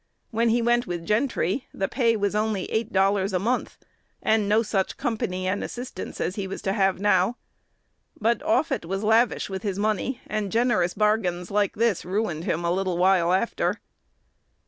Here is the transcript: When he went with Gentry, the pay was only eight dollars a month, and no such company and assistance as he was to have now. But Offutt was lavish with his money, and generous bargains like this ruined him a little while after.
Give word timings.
When 0.31 0.49
he 0.49 0.63
went 0.63 0.87
with 0.87 1.05
Gentry, 1.05 1.67
the 1.75 1.87
pay 1.87 2.15
was 2.15 2.33
only 2.33 2.65
eight 2.71 2.91
dollars 2.91 3.33
a 3.33 3.37
month, 3.37 3.77
and 4.19 4.49
no 4.49 4.63
such 4.63 4.97
company 4.97 5.47
and 5.47 5.63
assistance 5.63 6.19
as 6.19 6.33
he 6.37 6.47
was 6.47 6.63
to 6.63 6.73
have 6.73 6.99
now. 6.99 7.37
But 8.19 8.41
Offutt 8.41 8.83
was 8.83 9.03
lavish 9.03 9.47
with 9.47 9.61
his 9.61 9.77
money, 9.77 10.19
and 10.25 10.51
generous 10.51 10.95
bargains 10.95 11.51
like 11.51 11.75
this 11.75 12.03
ruined 12.03 12.45
him 12.45 12.65
a 12.65 12.71
little 12.71 12.97
while 12.97 13.31
after. 13.31 13.79